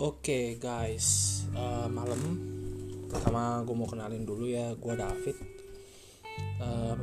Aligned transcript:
Oke 0.00 0.56
guys, 0.56 1.44
uh, 1.52 1.84
malam 1.92 2.16
pertama 3.12 3.60
gue 3.68 3.76
mau 3.76 3.84
kenalin 3.84 4.24
dulu 4.24 4.48
ya, 4.48 4.72
gue 4.72 4.94
David. 4.96 5.36
Uh, 6.56 6.96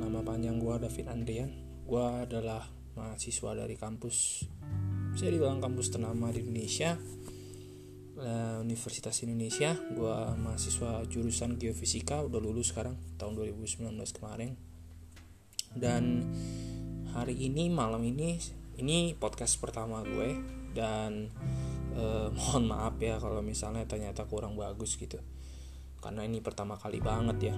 nama 0.00 0.24
panjang 0.24 0.56
gue 0.56 0.72
David 0.80 1.12
Andrian. 1.12 1.52
Gue 1.84 2.00
adalah 2.00 2.64
mahasiswa 2.96 3.52
dari 3.52 3.76
kampus, 3.76 4.48
bisa 5.12 5.28
dibilang 5.28 5.60
kampus 5.60 5.92
ternama 5.92 6.32
di 6.32 6.40
Indonesia, 6.40 6.96
uh, 8.16 8.64
Universitas 8.64 9.20
Indonesia. 9.28 9.76
Gue 9.92 10.16
mahasiswa 10.40 11.04
jurusan 11.04 11.60
geofisika, 11.60 12.24
udah 12.24 12.40
lulus 12.40 12.72
sekarang 12.72 12.96
tahun 13.20 13.36
2019 13.44 13.92
kemarin. 14.16 14.56
Dan 15.76 16.24
hari 17.12 17.44
ini 17.44 17.68
malam 17.68 18.00
ini 18.08 18.40
ini 18.80 19.12
podcast 19.20 19.60
pertama 19.60 20.00
gue 20.00 20.40
dan 20.72 21.28
eh, 21.98 22.28
mohon 22.38 22.70
maaf 22.70 22.96
ya 23.02 23.18
kalau 23.18 23.42
misalnya 23.42 23.82
ternyata 23.84 24.24
kurang 24.24 24.54
bagus 24.54 24.94
gitu. 24.94 25.18
Karena 25.98 26.22
ini 26.22 26.38
pertama 26.38 26.78
kali 26.78 27.02
banget 27.02 27.50
ya. 27.50 27.56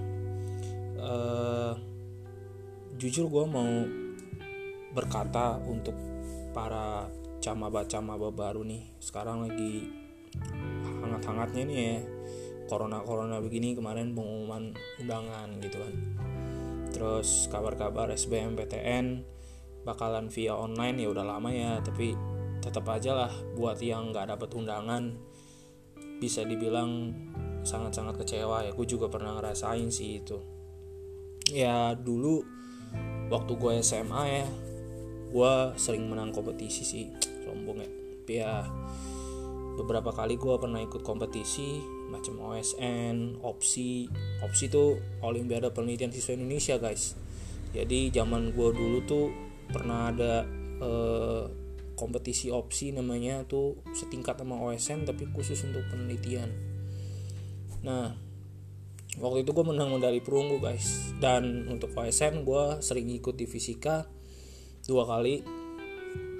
Eh, 0.97 1.73
jujur 2.97 3.29
gue 3.29 3.45
mau 3.45 3.71
berkata 4.91 5.61
untuk 5.61 5.95
para 6.51 7.05
camaba-camaba 7.39 8.33
baru 8.33 8.65
nih. 8.65 8.97
Sekarang 8.97 9.45
lagi 9.45 9.87
hangat-hangatnya 11.01 11.63
nih 11.69 11.77
ya. 11.77 11.97
Corona-corona 12.65 13.43
begini 13.43 13.75
kemarin 13.75 14.15
pengumuman 14.15 14.73
undangan 14.99 15.49
gitu 15.59 15.77
kan. 15.81 15.93
Terus 16.91 17.49
kabar-kabar 17.51 18.11
SBMPTN 18.13 19.25
bakalan 19.81 20.29
via 20.29 20.53
online 20.53 21.01
ya 21.01 21.09
udah 21.09 21.25
lama 21.25 21.49
ya 21.49 21.81
tapi 21.81 22.13
tetap 22.61 22.85
aja 22.93 23.11
lah 23.25 23.33
buat 23.57 23.81
yang 23.81 24.13
nggak 24.13 24.37
dapat 24.37 24.49
undangan 24.53 25.17
bisa 26.21 26.45
dibilang 26.45 27.11
sangat-sangat 27.65 28.21
kecewa 28.21 28.65
ya. 28.65 28.71
Gue 28.73 28.85
juga 28.85 29.09
pernah 29.09 29.37
ngerasain 29.37 29.89
sih 29.89 30.21
itu. 30.21 30.37
Ya 31.49 31.97
dulu 31.97 32.45
waktu 33.33 33.57
gue 33.57 33.71
SMA 33.81 34.23
ya 34.29 34.47
gue 35.31 35.53
sering 35.79 36.11
menang 36.11 36.29
kompetisi 36.29 36.85
sih 36.85 37.05
sombong 37.43 37.81
ya. 37.81 37.89
Tapi 37.89 38.33
ya 38.37 38.55
beberapa 39.81 40.13
kali 40.13 40.37
gue 40.37 40.55
pernah 40.61 40.77
ikut 40.83 41.01
kompetisi 41.01 41.81
macam 42.11 42.43
OSN, 42.43 43.39
opsi 43.41 44.05
opsi 44.43 44.67
itu 44.67 44.99
Olimpiade 45.23 45.71
Penelitian 45.71 46.13
Siswa 46.13 46.37
Indonesia 46.37 46.75
guys. 46.77 47.17
Jadi 47.71 48.11
zaman 48.11 48.51
gue 48.51 48.69
dulu 48.75 48.99
tuh 49.07 49.25
pernah 49.71 50.11
ada 50.11 50.43
eh, 50.83 51.43
kompetisi 52.01 52.49
opsi 52.49 52.89
namanya 52.89 53.45
tuh 53.45 53.77
setingkat 53.93 54.41
sama 54.41 54.57
OSN 54.57 55.05
tapi 55.05 55.29
khusus 55.29 55.61
untuk 55.61 55.85
penelitian. 55.93 56.49
Nah 57.85 58.17
waktu 59.21 59.45
itu 59.45 59.53
gue 59.53 59.65
menang 59.69 59.93
medali 59.93 60.17
perunggu 60.17 60.57
guys. 60.57 61.13
Dan 61.21 61.69
untuk 61.69 61.93
OSN 61.93 62.41
gue 62.41 62.81
sering 62.81 63.05
ikut 63.13 63.37
di 63.37 63.45
fisika 63.45 64.09
dua 64.89 65.05
kali. 65.05 65.45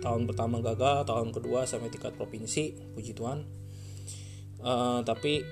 Tahun 0.02 0.26
pertama 0.26 0.66
gagal 0.66 1.06
tahun 1.06 1.30
kedua 1.30 1.70
sampai 1.70 1.94
tingkat 1.94 2.18
provinsi 2.18 2.98
puji 2.98 3.14
Tuhan. 3.14 3.46
Uh, 4.62 5.06
tapi 5.06 5.46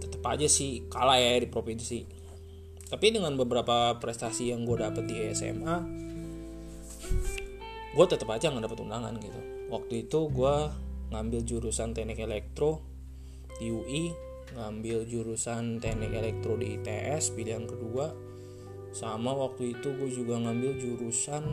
tetap 0.00 0.24
aja 0.24 0.48
sih 0.48 0.88
kalah 0.88 1.20
ya 1.20 1.36
di 1.36 1.52
provinsi. 1.52 2.00
Tapi 2.88 3.12
dengan 3.12 3.36
beberapa 3.36 3.96
prestasi 4.00 4.52
yang 4.56 4.64
gue 4.64 4.80
dapet 4.80 5.04
di 5.04 5.16
SMA 5.36 5.76
gue 7.92 8.06
tetap 8.08 8.28
aja 8.32 8.48
nggak 8.48 8.64
dapet 8.64 8.80
undangan 8.80 9.14
gitu. 9.20 9.40
Waktu 9.68 10.08
itu 10.08 10.18
gue 10.32 10.54
ngambil 11.12 11.40
jurusan 11.44 11.92
teknik 11.92 12.24
elektro 12.24 12.80
di 13.60 13.68
UI 13.68 14.04
ngambil 14.56 15.04
jurusan 15.04 15.76
teknik 15.80 16.12
elektro 16.12 16.56
di 16.56 16.80
ITS 16.80 17.36
pilihan 17.36 17.68
kedua. 17.68 18.12
Sama 18.92 19.32
waktu 19.32 19.76
itu 19.76 19.92
gue 19.92 20.08
juga 20.08 20.40
ngambil 20.40 20.72
jurusan 20.80 21.44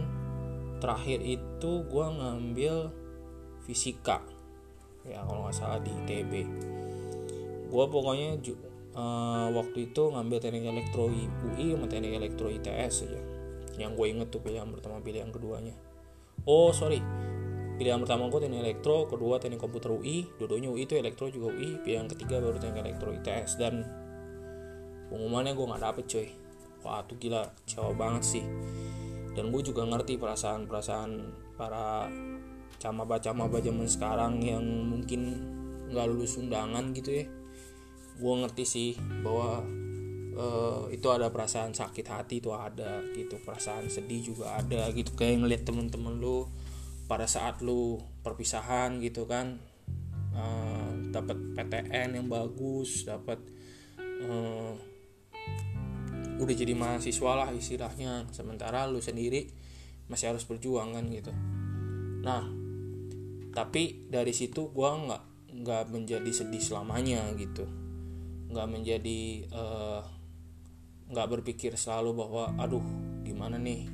terakhir 0.80 1.20
itu 1.24 1.72
gue 1.88 2.06
ngambil 2.08 2.88
fisika. 3.68 4.24
Ya 5.04 5.24
kalau 5.28 5.48
nggak 5.48 5.56
salah 5.56 5.80
di 5.84 5.92
ITB 5.92 6.34
gue 7.70 7.86
pokoknya 7.86 8.42
uh, 8.98 9.54
waktu 9.54 9.94
itu 9.94 10.10
ngambil 10.10 10.42
teknik 10.42 10.66
elektro 10.66 11.06
UI 11.06 11.78
sama 11.78 11.86
teknik 11.86 12.16
elektro 12.16 12.48
ITS 12.48 12.96
aja. 13.12 13.22
Yang 13.76 13.92
gue 13.96 14.06
inget 14.08 14.28
tuh 14.32 14.42
pilihan 14.42 14.68
pertama 14.72 15.04
pilihan 15.04 15.30
keduanya 15.30 15.89
oh 16.46 16.72
sorry. 16.72 17.02
Pilihan 17.80 18.00
pertama 18.04 18.28
gue 18.28 18.44
teknik 18.44 18.60
elektro 18.60 19.08
kedua 19.08 19.40
teknik 19.40 19.64
komputer 19.64 19.96
UI 19.96 20.28
dua-duanya 20.36 20.68
UI 20.68 20.84
itu 20.84 21.00
elektro 21.00 21.32
juga 21.32 21.56
UI 21.56 21.80
pilihan 21.80 22.12
ketiga 22.12 22.44
baru 22.44 22.60
teknik 22.60 22.84
elektro 22.84 23.16
ITS 23.16 23.56
dan 23.56 23.88
pengumumannya 25.08 25.56
gue 25.56 25.64
nggak 25.64 25.84
dapet 25.88 26.06
coy 26.12 26.28
wah 26.84 27.04
tuh 27.04 27.18
gila. 27.20 27.44
Kecewa 27.64 27.92
banget 27.96 28.24
sih. 28.24 28.44
Dan 29.36 29.52
gue 29.54 29.62
juga 29.64 29.86
ngerti 29.88 30.20
perasaan-perasaan 30.20 31.12
para 31.56 32.08
camaba-camaba 32.80 33.60
zaman 33.60 33.88
sekarang 33.88 34.40
yang 34.40 34.64
mungkin 34.64 35.36
nggak 35.92 36.08
lulus 36.08 36.40
undangan 36.40 36.92
gitu 36.96 37.24
ya. 37.24 37.26
Gue 38.20 38.34
ngerti 38.44 38.64
sih 38.68 38.90
bahwa 39.24 39.64
uh, 40.40 40.88
itu 40.90 41.08
ada 41.12 41.28
perasaan 41.30 41.76
sakit 41.76 42.06
hati 42.08 42.40
itu 42.40 42.56
ada 42.56 43.04
gitu 43.12 43.36
perasaan 43.44 43.92
sedih 43.92 44.32
juga 44.32 44.56
ada 44.56 44.88
gitu. 44.96 45.14
Kayak 45.20 45.44
ngeliat 45.44 45.64
temen-temen 45.68 46.16
lu 46.18 46.48
pada 47.12 47.28
saat 47.28 47.60
lu 47.60 48.00
perpisahan 48.24 49.04
gitu 49.04 49.28
kan 49.28 49.60
uh, 50.32 50.92
dapat 51.12 51.36
PTN 51.58 52.22
yang 52.22 52.28
bagus 52.32 53.04
dapat 53.04 53.42
uh, 54.24 54.74
udah 56.40 56.56
jadi 56.56 56.72
mahasiswa 56.72 57.32
lah 57.36 57.50
istilahnya. 57.52 58.32
Sementara 58.32 58.88
lu 58.88 59.04
sendiri 59.04 59.52
masih 60.08 60.32
harus 60.34 60.48
berjuang 60.48 60.96
kan 60.96 61.06
gitu. 61.12 61.36
Nah 62.24 62.48
tapi 63.50 64.08
dari 64.08 64.32
situ 64.32 64.72
gue 64.72 64.88
nggak 64.88 65.24
nggak 65.50 65.84
menjadi 65.92 66.32
sedih 66.32 66.64
selamanya 66.64 67.28
gitu. 67.36 67.68
Nggak 68.50 68.68
menjadi 68.70 69.46
uh, 69.54 70.19
nggak 71.10 71.28
berpikir 71.28 71.74
selalu 71.76 72.14
bahwa 72.14 72.44
aduh 72.62 72.86
gimana 73.26 73.58
nih? 73.58 73.90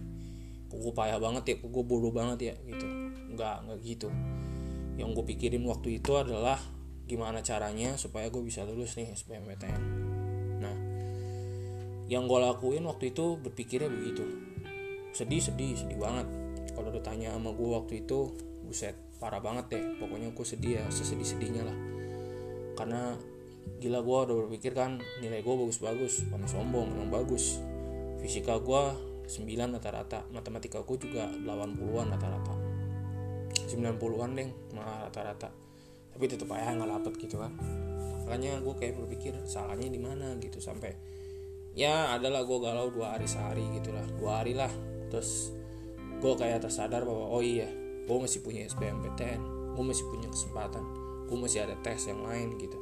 Gue 0.69 0.91
payah 0.91 1.17
banget 1.17 1.43
ya 1.47 1.55
gue 1.63 1.83
bodoh 1.87 2.11
banget 2.11 2.51
ya 2.51 2.55
gitu. 2.67 2.85
Nggak 3.33 3.55
nggak 3.67 3.79
gitu. 3.83 4.09
Yang 4.95 5.09
gue 5.15 5.25
pikirin 5.35 5.63
waktu 5.67 5.99
itu 6.03 6.11
adalah 6.15 6.59
gimana 7.05 7.45
caranya 7.45 7.95
supaya 8.01 8.33
gue 8.33 8.41
bisa 8.41 8.65
lulus 8.65 8.97
nih 8.97 9.13
SBMPTN 9.13 9.81
nah 10.57 10.75
yang 12.09 12.25
gue 12.25 12.39
lakuin 12.41 12.85
waktu 12.85 13.13
itu 13.13 13.37
berpikirnya 13.41 13.89
begitu. 13.89 14.25
Sedih 15.09 15.41
sedih 15.41 15.73
sedih 15.73 15.97
banget. 15.97 16.27
Kalau 16.77 16.93
udah 16.93 17.01
tanya 17.01 17.33
sama 17.33 17.49
gue 17.49 17.65
waktu 17.65 18.05
itu 18.05 18.29
buset 18.61 18.93
parah 19.17 19.41
banget 19.41 19.73
deh. 19.73 19.83
Pokoknya 19.97 20.29
gue 20.29 20.45
sedih 20.45 20.81
ya 20.81 20.85
sesedih 20.93 21.25
sedihnya 21.25 21.65
lah. 21.65 21.77
Karena 22.77 23.17
gila 23.81 24.01
gue 24.01 24.17
udah 24.29 24.35
berpikir 24.45 24.71
kan 24.73 24.97
nilai 25.19 25.43
gue 25.43 25.55
bagus-bagus 25.55 26.25
mana 26.31 26.47
sombong 26.47 26.91
memang 26.91 27.11
bagus. 27.11 27.59
Fisika 28.21 28.57
gue 28.57 28.83
9 29.25 29.75
rata-rata 29.75 30.25
matematika 30.33 30.81
gue 30.81 30.97
juga 30.97 31.29
80-an 31.29 32.07
rata-rata. 32.17 32.53
90-an 33.65 34.29
deh 34.37 34.49
malah 34.73 35.09
rata-rata. 35.09 35.49
Tapi 36.15 36.23
tetap 36.31 36.49
aja 36.55 36.73
nggak 36.73 36.89
dapet 37.01 37.13
gitu 37.27 37.41
kan. 37.41 37.53
Makanya 38.25 38.63
gue 38.63 38.73
kayak 38.77 38.97
berpikir 38.97 39.33
salahnya 39.45 39.91
di 39.91 40.01
mana 40.01 40.33
gitu 40.41 40.57
sampai 40.57 40.95
ya 41.75 42.15
adalah 42.15 42.47
gue 42.47 42.57
galau 42.57 42.87
dua 42.87 43.19
hari 43.19 43.27
sehari 43.27 43.67
gitulah 43.75 44.05
dua 44.17 44.41
hari 44.41 44.57
lah. 44.57 44.71
Terus 45.11 45.51
gue 46.21 46.33
kayak 46.33 46.63
tersadar 46.63 47.03
bahwa 47.03 47.27
oh 47.29 47.43
iya 47.43 47.67
gue 48.05 48.17
masih 48.21 48.45
punya 48.45 48.63
SBMPTN 48.69 49.41
gue 49.75 49.83
masih 49.83 50.05
punya 50.07 50.29
kesempatan 50.29 50.85
gue 51.25 51.37
masih 51.37 51.65
ada 51.65 51.75
tes 51.81 52.05
yang 52.05 52.21
lain 52.21 52.55
gitu 52.61 52.77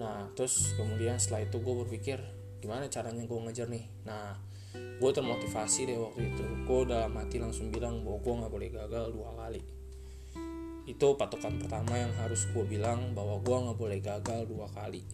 nah 0.00 0.32
terus 0.32 0.72
kemudian 0.80 1.20
setelah 1.20 1.44
itu 1.44 1.60
gue 1.60 1.74
berpikir 1.84 2.16
gimana 2.60 2.88
caranya 2.88 3.24
gue 3.24 3.38
ngejar 3.40 3.68
nih? 3.68 3.84
Nah 4.08 4.36
gue 4.72 5.10
termotivasi 5.10 5.88
deh 5.88 5.98
waktu 6.00 6.32
itu. 6.32 6.44
Gue 6.68 6.78
udah 6.88 7.08
mati 7.08 7.36
langsung 7.36 7.68
bilang 7.68 8.04
bahwa 8.04 8.20
gue 8.20 8.34
nggak 8.44 8.52
boleh 8.52 8.68
gagal 8.72 9.04
dua 9.12 9.30
kali. 9.36 9.62
Itu 10.88 11.16
patokan 11.16 11.60
pertama 11.60 11.96
yang 11.96 12.12
harus 12.20 12.48
gue 12.52 12.64
bilang 12.64 13.16
bahwa 13.16 13.40
gue 13.40 13.56
nggak 13.56 13.78
boleh 13.80 13.98
gagal 14.00 14.40
dua 14.48 14.68
kali. 14.72 15.04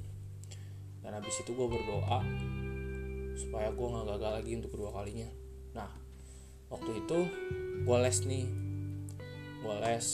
Dan 1.02 1.14
habis 1.14 1.38
itu 1.38 1.50
gue 1.54 1.66
berdoa 1.66 2.22
supaya 3.38 3.70
gue 3.70 3.86
nggak 3.86 4.06
gagal 4.06 4.32
lagi 4.42 4.50
untuk 4.58 4.70
kedua 4.74 4.90
kalinya. 4.94 5.30
Nah 5.74 5.90
waktu 6.70 7.02
itu 7.02 7.18
gue 7.86 7.98
les 8.02 8.18
nih. 8.26 8.46
Gue 9.66 9.76
les 9.82 10.06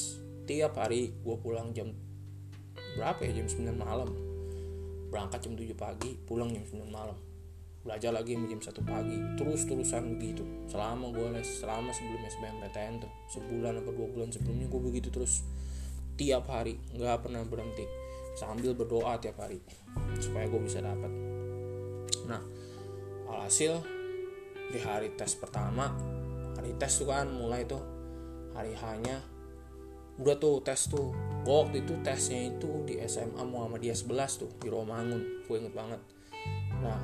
tiap 0.49 0.81
hari 0.81 1.13
gue 1.21 1.37
pulang 1.41 1.73
jam 1.77 1.93
berapa 2.97 3.25
ya? 3.25 3.41
Jam 3.41 3.49
9 3.49 3.73
malam 3.77 4.32
berangkat 5.13 5.45
jam 5.45 5.53
7 5.53 5.77
pagi 5.77 6.17
pulang 6.25 6.49
jam 6.49 6.65
9 6.65 6.89
malam. 6.89 7.15
Belajar 7.85 8.17
lagi 8.17 8.33
jam 8.33 8.57
1 8.57 8.65
pagi. 8.81 9.17
Terus 9.37 9.69
terusan 9.69 10.17
begitu. 10.17 10.41
Selama 10.73 11.13
gue 11.13 11.29
les 11.37 11.45
selama 11.45 11.93
sebelum 11.93 12.25
SBMPTN 12.25 13.05
tuh 13.05 13.13
sebulan 13.37 13.85
atau 13.85 13.93
dua 13.93 14.09
bulan 14.09 14.33
sebelumnya 14.33 14.73
gue 14.73 14.81
begitu 14.81 15.13
terus. 15.13 15.45
Tiap 16.17 16.49
hari 16.49 16.81
nggak 16.97 17.29
pernah 17.29 17.45
berhenti. 17.45 17.85
Sambil 18.33 18.73
berdoa 18.73 19.21
tiap 19.21 19.37
hari 19.45 19.61
supaya 20.17 20.49
gue 20.49 20.61
bisa 20.65 20.81
dapat. 20.81 21.13
Nah 22.25 22.41
alhasil 23.29 23.85
di 24.73 24.81
hari 24.81 25.13
tes 25.21 25.37
pertama 25.37 25.93
hari 26.57 26.73
tes 26.81 26.97
tuh 26.97 27.13
kan 27.13 27.29
mulai 27.29 27.69
tuh 27.69 27.81
hari 28.57 28.73
hanya 28.77 29.21
udah 30.21 30.37
tuh 30.37 30.61
tes 30.65 30.89
tuh 30.89 31.13
gue 31.43 31.51
waktu 31.51 31.83
itu 31.83 31.99
tesnya 32.07 32.55
itu 32.55 32.87
di 32.87 33.03
SMA 33.03 33.43
Muhammadiyah 33.43 33.99
11 33.99 34.41
tuh 34.47 34.51
di 34.63 34.71
Romangun. 34.71 35.43
Gue 35.51 35.59
inget 35.59 35.75
banget. 35.75 36.01
Nah 36.79 37.01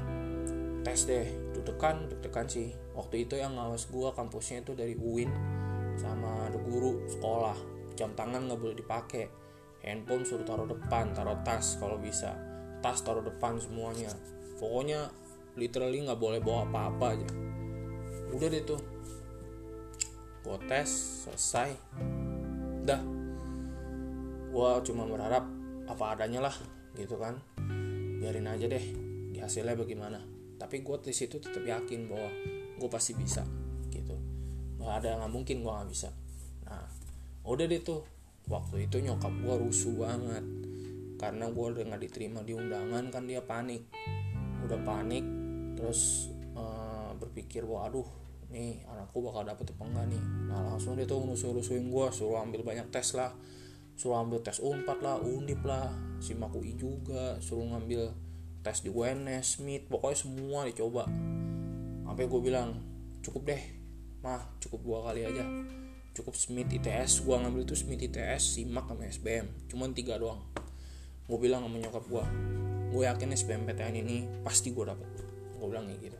tes 0.87 1.11
deh. 1.11 1.27
Deg-degan 1.59 2.07
deg-degan 2.07 2.47
sih. 2.47 2.71
Waktu 2.95 3.27
itu 3.27 3.35
yang 3.35 3.59
ngawas 3.59 3.91
gue 3.91 4.09
kampusnya 4.15 4.63
itu 4.63 4.79
dari 4.79 4.95
UIN 4.95 5.31
sama 5.99 6.47
ada 6.47 6.59
guru 6.63 7.03
sekolah. 7.11 7.59
Jam 7.99 8.15
tangan 8.15 8.47
nggak 8.47 8.61
boleh 8.63 8.77
dipakai. 8.79 9.27
Handphone 9.83 10.23
suruh 10.23 10.47
taruh 10.47 10.71
depan 10.71 11.11
taruh 11.11 11.43
tas 11.43 11.75
kalau 11.83 11.99
bisa. 11.99 12.39
Tas 12.79 13.03
taruh 13.03 13.27
depan 13.27 13.59
semuanya. 13.59 14.15
Pokoknya 14.63 15.11
literally 15.59 16.07
nggak 16.07 16.19
boleh 16.19 16.39
bawa 16.39 16.63
apa-apa 16.71 17.07
aja. 17.19 17.29
Udah 18.31 18.47
deh 18.47 18.63
tuh. 18.63 18.79
Gue 20.47 20.59
tes 20.71 20.87
selesai. 21.27 21.75
Dah 22.87 23.18
gue 24.49 24.71
cuma 24.89 25.05
berharap 25.05 25.45
apa 25.89 26.05
adanya 26.17 26.49
lah 26.49 26.57
gitu 26.97 27.21
kan. 27.21 27.37
Biarin 28.19 28.49
aja 28.49 28.67
deh 28.67 28.85
di 29.33 29.39
hasilnya 29.39 29.77
bagaimana. 29.79 30.19
Tapi 30.59 30.83
gue 30.83 30.97
di 31.05 31.15
situ 31.15 31.39
tetap 31.39 31.63
yakin 31.63 32.11
bahwa 32.11 32.29
gue 32.79 32.89
pasti 32.91 33.15
bisa 33.15 33.47
gitu. 33.93 34.17
Nggak 34.81 34.95
ada 35.05 35.11
nggak 35.23 35.33
mungkin 35.33 35.63
gue 35.63 35.73
nggak 35.73 35.91
bisa. 35.91 36.11
Nah 36.67 36.85
udah 37.47 37.65
deh 37.65 37.81
tuh 37.81 38.03
waktu 38.51 38.91
itu 38.91 38.99
nyokap 39.05 39.31
gue 39.31 39.55
rusuh 39.69 39.95
banget. 39.95 40.45
Karena 41.19 41.51
gue 41.51 41.65
udah 41.79 41.85
nggak 41.89 42.03
diterima 42.11 42.41
di 42.43 42.55
undangan 42.57 43.11
kan 43.15 43.27
dia 43.29 43.43
panik. 43.45 43.87
Udah 44.67 44.81
panik 44.83 45.25
terus 45.79 46.33
uh, 46.59 47.15
berpikir 47.15 47.63
wah 47.63 47.87
aduh 47.87 48.07
nih 48.49 48.83
anakku 48.89 49.21
bakal 49.23 49.45
dapet 49.45 49.71
apa 49.77 49.85
enggak 49.87 50.07
nih? 50.11 50.23
Nah 50.51 50.61
langsung 50.75 50.99
dia 50.99 51.07
tuh 51.07 51.23
nusuh-nusuhin 51.23 51.87
gue 51.87 52.07
suruh 52.11 52.43
ambil 52.43 52.67
banyak 52.67 52.91
tes 52.91 53.15
lah 53.15 53.31
suruh 53.99 54.23
ambil 54.23 54.39
tes 54.39 54.63
unpad 54.63 55.03
lah 55.03 55.19
undip 55.19 55.59
lah. 55.67 55.91
Simak 56.23 56.55
UI 56.55 56.79
juga 56.79 57.35
suruh 57.43 57.67
ngambil 57.67 58.15
tes 58.63 58.79
di 58.87 58.91
UNS 58.95 59.59
Smith 59.59 59.91
pokoknya 59.91 60.17
semua 60.23 60.61
dicoba. 60.71 61.05
Sampai 62.07 62.25
gue 62.31 62.41
bilang 62.41 62.79
cukup 63.21 63.51
deh 63.51 63.63
mah 64.23 64.55
cukup 64.63 64.81
dua 64.87 64.99
kali 65.11 65.27
aja. 65.27 65.43
Cukup 66.15 66.39
Smith 66.39 66.71
ITS 66.71 67.27
gue 67.27 67.35
ngambil 67.35 67.67
tuh 67.67 67.75
Smith 67.75 67.99
ITS 67.99 68.59
simak 68.59 68.87
sama 68.87 69.11
SBM 69.11 69.47
cuman 69.67 69.91
tiga 69.91 70.15
doang. 70.15 70.47
Gue 71.27 71.39
bilang 71.43 71.67
sama 71.67 71.77
nyokap 71.83 72.07
gue 72.07 72.25
gue 72.89 73.03
yakin 73.05 73.35
SBMPTN 73.35 73.95
ini 73.99 74.17
pasti 74.47 74.71
gue 74.71 74.87
dapet. 74.87 75.07
Gue 75.59 75.67
bilang 75.67 75.91
kayak 75.91 76.01
gitu. 76.07 76.19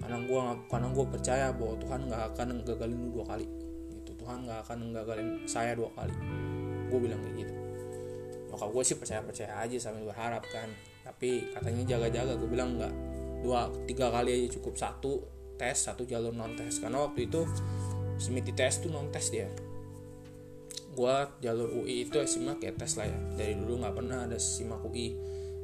Karena 0.00 0.24
gue 0.24 0.40
karena 0.72 0.88
gue 0.88 1.04
percaya 1.04 1.46
bahwa 1.52 1.76
Tuhan 1.84 2.00
nggak 2.08 2.22
akan 2.32 2.48
gagalin 2.64 2.96
lu 2.96 3.08
dua 3.20 3.24
kali. 3.36 3.46
Gitu 3.92 4.16
Tuhan 4.16 4.48
nggak 4.48 4.58
akan 4.64 4.78
gagalin 4.96 5.28
saya 5.44 5.76
dua 5.76 5.92
kali 5.92 6.47
gue 6.88 7.00
bilang 7.00 7.20
kayak 7.22 7.36
gitu. 7.46 7.54
Nyokap 8.52 8.68
gue 8.72 8.82
sih 8.84 8.96
percaya 8.96 9.20
percaya 9.22 9.52
aja 9.60 9.76
sambil 9.78 10.08
berharap 10.08 10.42
kan. 10.48 10.68
Tapi 11.04 11.52
katanya 11.52 11.96
jaga-jaga. 11.96 12.34
Gue 12.40 12.48
bilang 12.48 12.76
nggak 12.80 12.94
dua 13.44 13.70
tiga 13.86 14.10
kali 14.10 14.34
aja 14.34 14.58
cukup. 14.58 14.74
Satu 14.74 15.12
tes 15.58 15.74
satu 15.74 16.06
jalur 16.06 16.30
non 16.32 16.54
tes 16.54 16.78
karena 16.78 17.02
waktu 17.02 17.26
itu 17.26 17.42
Smith 18.18 18.46
tes 18.54 18.78
tuh 18.82 18.90
non 18.90 19.10
tes 19.10 19.26
dia. 19.30 19.50
Gua 20.94 21.30
jalur 21.38 21.70
UI 21.82 22.10
itu 22.10 22.18
simak 22.26 22.58
kayak 22.58 22.78
tes 22.78 22.98
lah 22.98 23.06
ya. 23.06 23.18
Dari 23.38 23.54
dulu 23.54 23.82
nggak 23.82 23.94
pernah 23.94 24.26
ada 24.26 24.38
simak 24.38 24.82
UI 24.82 25.14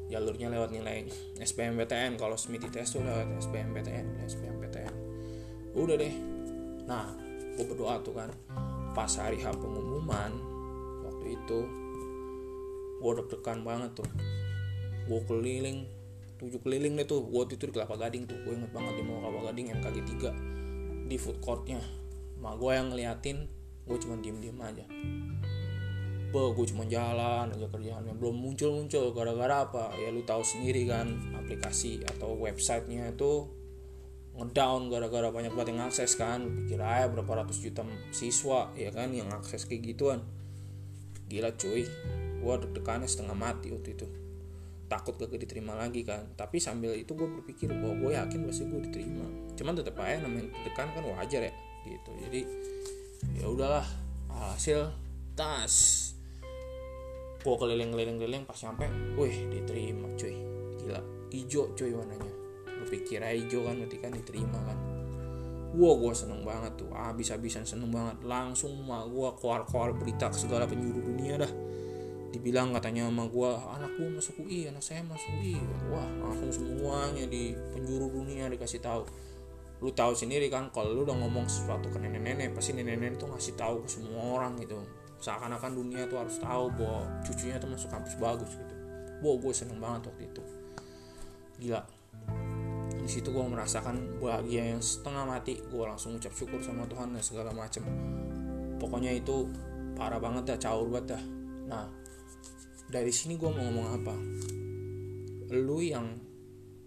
jalurnya 0.06 0.52
lewat 0.52 0.70
nilai 0.70 1.08
SBMPTN 1.40 2.20
kalau 2.20 2.38
Smith 2.38 2.62
tes 2.70 2.86
tuh 2.86 3.02
lewat 3.02 3.40
SBMPTN 3.40 4.22
SBMPTN 4.22 4.94
udah 5.74 5.96
deh. 5.98 6.14
Nah 6.86 7.10
gue 7.58 7.64
berdoa 7.66 7.98
tuh 8.02 8.14
kan. 8.14 8.30
Pas 8.94 9.10
hari 9.18 9.42
H 9.42 9.50
pengumuman 9.58 10.53
waktu 11.24 11.40
itu 11.40 11.60
gue 13.00 13.12
deg-degan 13.16 13.64
banget 13.64 13.96
tuh. 13.96 14.08
Gue 15.08 15.20
keliling 15.24 15.88
tujuh 16.36 16.60
keliling 16.60 17.00
deh 17.00 17.08
tuh. 17.08 17.24
Gue 17.24 17.48
itu 17.48 17.64
di 17.64 17.72
Kelapa 17.72 17.96
Gading 17.96 18.28
tuh. 18.28 18.36
Gue 18.44 18.60
inget 18.60 18.68
banget 18.76 19.00
di 19.00 19.02
mau 19.08 19.24
Kelapa 19.24 19.40
Gading 19.48 19.72
MKG 19.80 19.96
3 20.20 21.08
di 21.08 21.16
food 21.16 21.40
courtnya. 21.40 21.80
Mak 22.44 22.60
gue 22.60 22.70
yang 22.76 22.92
ngeliatin 22.92 23.48
gue 23.88 23.96
cuma 24.04 24.20
diem 24.20 24.36
diem 24.36 24.58
aja. 24.60 24.84
Be, 26.28 26.42
gue 26.52 26.66
cuma 26.68 26.84
jalan 26.84 27.48
aja 27.48 27.66
kerjaannya. 27.72 28.12
Belum 28.20 28.36
muncul 28.36 28.84
muncul 28.84 29.16
gara-gara 29.16 29.64
apa? 29.64 29.96
Ya 29.96 30.12
lu 30.12 30.20
tahu 30.28 30.44
sendiri 30.44 30.84
kan 30.84 31.08
aplikasi 31.40 32.04
atau 32.04 32.36
websitenya 32.36 33.16
itu 33.16 33.48
ngedown 34.36 34.92
gara-gara 34.92 35.32
banyak 35.32 35.56
banget 35.56 35.72
yang 35.72 35.88
akses 35.88 36.20
kan. 36.20 36.44
Pikir 36.64 36.84
aja 36.84 37.08
berapa 37.08 37.44
ratus 37.44 37.64
juta 37.64 37.80
siswa 38.12 38.76
ya 38.76 38.92
kan 38.92 39.08
yang 39.16 39.32
akses 39.32 39.64
kayak 39.64 39.96
gituan 39.96 40.20
gila 41.28 41.50
cuy. 41.56 41.84
Gue 42.44 42.54
deg-degannya 42.60 43.08
setengah 43.08 43.36
mati 43.36 43.72
waktu 43.72 43.96
itu. 43.96 44.06
Takut 44.84 45.16
gak 45.16 45.32
diterima 45.32 45.72
lagi 45.74 46.04
kan. 46.04 46.36
Tapi 46.36 46.60
sambil 46.60 46.92
itu 46.92 47.16
gue 47.16 47.24
berpikir 47.40 47.72
bahwa 47.72 47.96
gue 47.98 48.10
yakin 48.14 48.38
pasti 48.44 48.68
gue 48.68 48.80
diterima. 48.84 49.24
Cuman 49.56 49.72
tetap 49.80 49.96
aja 50.00 50.20
namanya 50.20 50.52
tekan 50.68 50.92
kan 50.92 51.04
wajar 51.08 51.48
ya 51.48 51.52
gitu. 51.88 52.10
Jadi 52.28 52.40
ya 53.40 53.46
udahlah. 53.48 53.86
Hasil 54.34 54.90
tas. 55.38 55.74
Gue 57.40 57.54
keliling-keliling-keliling 57.56 58.44
pas 58.44 58.58
nyampe 58.60 58.88
wih 59.16 59.36
diterima 59.48 60.08
cuy. 60.20 60.36
Gila 60.84 61.00
hijau 61.32 61.72
cuy 61.72 61.90
warnanya. 61.96 62.32
Lu 62.68 62.84
pikir 62.88 63.24
aja 63.24 63.32
hijau 63.32 63.64
kan 63.64 63.80
berarti 63.80 63.96
kan 64.00 64.12
diterima 64.12 64.60
kan 64.68 64.93
Wah 65.74 65.94
gue 65.98 66.12
seneng 66.14 66.46
banget 66.46 66.78
tuh. 66.78 66.90
Abis-abisan 66.94 67.66
seneng 67.66 67.90
banget. 67.90 68.22
Langsung 68.22 68.78
mah 68.86 69.02
gue 69.10 69.28
keluar-keluar 69.42 69.90
berita 69.98 70.30
segala 70.30 70.70
penjuru 70.70 71.02
dunia 71.02 71.42
dah. 71.42 71.52
Dibilang 72.34 72.74
katanya 72.74 73.06
sama 73.06 73.30
gue 73.30 73.46
Anak 73.46 73.94
gue 73.94 74.10
masuk 74.10 74.42
UI 74.42 74.66
Anak 74.66 74.82
saya 74.82 75.06
masuk 75.06 75.38
UI 75.38 75.54
Wah 75.86 76.02
langsung 76.18 76.50
semuanya 76.50 77.30
di 77.30 77.54
penjuru 77.74 78.10
dunia 78.10 78.50
dikasih 78.50 78.82
tahu. 78.82 79.02
Lu 79.82 79.90
tahu 79.90 80.14
sendiri 80.14 80.50
kan 80.50 80.70
kalau 80.70 80.94
lu 80.94 81.02
udah 81.02 81.14
ngomong 81.14 81.46
sesuatu 81.46 81.90
ke 81.90 81.98
nenek-nenek 81.98 82.54
pasti 82.54 82.74
nenek-nenek 82.74 83.18
tuh 83.18 83.30
ngasih 83.30 83.54
tahu 83.58 83.82
ke 83.86 83.88
semua 83.90 84.38
orang 84.38 84.58
gitu. 84.62 84.78
Seakan-akan 85.22 85.74
dunia 85.74 86.06
tuh 86.06 86.22
harus 86.22 86.38
tahu 86.38 86.70
bahwa 86.74 87.02
cucunya 87.22 87.58
tuh 87.58 87.70
masuk 87.70 87.90
kampus 87.90 88.14
bagus 88.18 88.50
gitu. 88.54 88.74
Wow 89.22 89.38
gue 89.38 89.52
seneng 89.54 89.78
banget 89.78 90.10
waktu 90.10 90.22
itu. 90.30 90.42
Gila 91.62 92.03
di 93.04 93.10
situ 93.12 93.28
gue 93.28 93.44
merasakan 93.44 94.16
bahagia 94.16 94.72
yang 94.72 94.80
setengah 94.80 95.28
mati. 95.28 95.60
Gue 95.68 95.84
langsung 95.84 96.16
ucap 96.16 96.32
syukur 96.32 96.56
sama 96.64 96.88
Tuhan 96.88 97.12
dan 97.12 97.20
segala 97.20 97.52
macem. 97.52 97.84
Pokoknya 98.80 99.12
itu 99.12 99.52
parah 99.92 100.16
banget 100.16 100.56
dah 100.56 100.58
caur 100.58 100.88
banget 100.88 101.12
dah. 101.12 101.22
Nah 101.68 101.84
dari 102.88 103.12
sini 103.12 103.36
gue 103.36 103.44
mau 103.52 103.60
ngomong 103.60 103.88
apa? 104.00 104.14
Lu 105.52 105.84
yang 105.84 106.16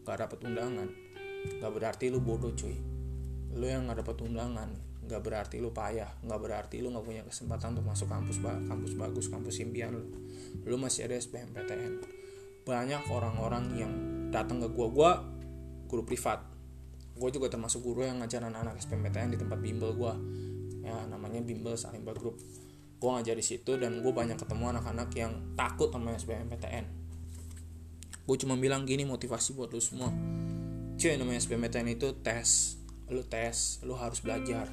gak 0.02 0.26
dapet 0.26 0.42
undangan 0.42 0.90
gak 1.62 1.70
berarti 1.70 2.10
lu 2.10 2.18
bodoh 2.18 2.50
cuy. 2.58 2.74
Lu 3.54 3.70
yang 3.70 3.86
gak 3.86 4.02
dapet 4.02 4.18
undangan 4.26 4.74
gak 5.06 5.22
berarti 5.22 5.62
lu 5.62 5.70
payah 5.70 6.18
gak 6.26 6.42
berarti 6.42 6.82
lu 6.82 6.90
gak 6.98 7.06
punya 7.06 7.22
kesempatan 7.30 7.78
untuk 7.78 7.94
masuk 7.94 8.10
kampus 8.10 8.42
kampus 8.42 8.92
bagus 8.98 9.26
kampus 9.30 9.62
impian 9.62 9.94
lu. 9.94 10.02
Lu 10.66 10.82
masih 10.82 11.06
ada 11.06 11.14
SBMPTN 11.14 12.18
banyak 12.68 13.00
orang-orang 13.08 13.66
yang 13.80 13.94
datang 14.28 14.60
ke 14.60 14.68
gua. 14.68 14.88
Gua 14.92 15.12
guru 15.88 16.04
privat. 16.06 16.44
Gue 17.18 17.34
juga 17.34 17.50
termasuk 17.50 17.82
guru 17.82 18.06
yang 18.06 18.22
ngajar 18.22 18.46
anak-anak 18.46 18.78
SBMPTN 18.78 19.34
di 19.34 19.38
tempat 19.42 19.58
bimbel 19.58 19.98
gue 19.98 20.14
ya 20.86 21.04
namanya 21.10 21.42
bimbel 21.42 21.74
Salimba 21.74 22.14
Group. 22.14 22.38
Gue 23.02 23.10
ngajar 23.10 23.34
di 23.34 23.46
situ 23.46 23.80
dan 23.80 24.04
gue 24.04 24.14
banyak 24.14 24.38
ketemu 24.38 24.78
anak-anak 24.78 25.10
yang 25.18 25.34
takut 25.58 25.90
sama 25.90 26.14
SBMPTN 26.14 27.08
gue 28.28 28.36
cuma 28.44 28.60
bilang 28.60 28.84
gini 28.84 29.08
motivasi 29.08 29.56
buat 29.56 29.72
lu 29.72 29.80
semua. 29.80 30.12
Cuy 31.00 31.16
namanya 31.16 31.40
SBMPTN 31.40 31.96
itu 31.96 32.12
tes. 32.20 32.76
Lu 33.08 33.24
tes 33.24 33.80
lu 33.88 33.96
harus 33.96 34.20
belajar. 34.20 34.68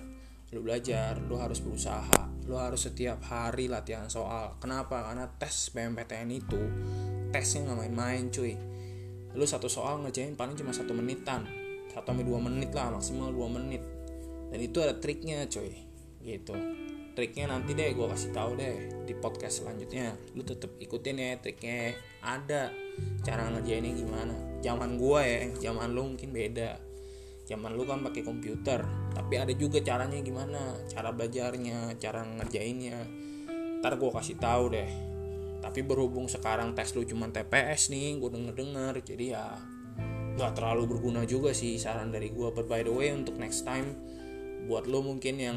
Lu 0.51 0.59
belajar 0.59 1.23
lu 1.23 1.39
harus 1.39 1.63
berusaha. 1.63 2.27
Lu 2.51 2.59
harus 2.59 2.83
setiap 2.83 3.23
hari 3.23 3.71
latihan 3.71 4.11
soal. 4.11 4.59
Kenapa? 4.59 5.07
Karena 5.07 5.31
tes 5.39 5.71
SBMPTN 5.71 6.29
itu 6.35 6.61
tesnya 7.31 7.71
nggak 7.71 7.79
main-main 7.87 8.31
cuy 8.31 8.74
lu 9.35 9.45
satu 9.45 9.67
soal 9.67 9.99
ngerjain 10.07 10.39
paling 10.39 10.55
cuma 10.55 10.71
satu 10.71 10.95
menitan. 10.95 11.47
Satu 11.91 12.15
sampai 12.15 12.27
dua 12.27 12.39
menit 12.43 12.71
lah 12.71 12.95
maksimal 12.95 13.35
dua 13.35 13.51
menit. 13.51 13.83
Dan 14.51 14.59
itu 14.63 14.79
ada 14.79 14.95
triknya 14.99 15.47
coy. 15.51 15.71
Gitu. 16.23 16.55
Triknya 17.15 17.47
nanti 17.51 17.79
deh 17.79 17.95
gue 17.95 18.07
kasih 18.11 18.35
tahu 18.35 18.59
deh 18.59 19.07
di 19.07 19.15
podcast 19.19 19.63
selanjutnya. 19.63 20.15
Lu 20.35 20.43
tetap 20.43 20.75
ikutin 20.79 21.19
ya 21.19 21.39
triknya. 21.39 21.95
Ada 22.23 22.71
cara 23.23 23.51
ngerjainnya 23.51 23.93
gimana. 23.95 24.35
Zaman 24.63 24.99
gue 24.99 25.21
ya 25.23 25.39
zaman 25.71 25.95
lu 25.95 26.15
mungkin 26.15 26.31
beda. 26.31 26.79
Zaman 27.45 27.77
lu 27.77 27.85
kan 27.85 28.01
pakai 28.01 28.25
komputer 28.25 28.83
tapi 29.15 29.35
ada 29.39 29.53
juga 29.55 29.79
caranya 29.83 30.19
gimana. 30.23 30.79
Cara 30.91 31.11
belajarnya 31.15 31.99
cara 31.99 32.23
ngerjainnya. 32.23 32.99
Ntar 33.83 33.99
gue 33.99 34.11
kasih 34.11 34.39
tahu 34.39 34.75
deh 34.75 35.14
tapi 35.65 35.81
berhubung 35.81 36.29
sekarang 36.29 36.77
tes 36.77 36.93
lu 36.93 37.09
cuma 37.09 37.33
TPS 37.33 37.89
nih 37.89 38.21
gue 38.21 38.29
denger 38.29 38.55
dengar 38.55 38.95
jadi 39.01 39.25
ya 39.41 39.47
nggak 40.37 40.53
terlalu 40.61 40.93
berguna 40.93 41.25
juga 41.25 41.57
sih 41.57 41.81
saran 41.81 42.13
dari 42.13 42.29
gue 42.29 42.49
but 42.53 42.69
by 42.69 42.85
the 42.85 42.93
way 42.93 43.09
untuk 43.17 43.41
next 43.41 43.65
time 43.65 43.97
buat 44.69 44.85
lo 44.85 45.01
mungkin 45.01 45.41
yang 45.41 45.57